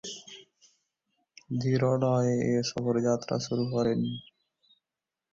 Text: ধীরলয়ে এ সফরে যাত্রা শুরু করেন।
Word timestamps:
ধীরলয়ে 1.55 2.33
এ 2.49 2.63
সফরে 2.69 2.99
যাত্রা 3.07 3.35
শুরু 3.39 3.63
করেন। 3.73 3.99